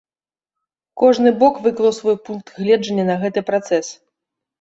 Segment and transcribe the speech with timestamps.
[1.01, 3.87] Кожны бок выклаў свой пункт гледжання на гэты працэс.